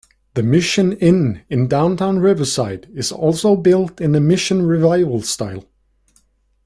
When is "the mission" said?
0.33-0.93, 4.13-4.63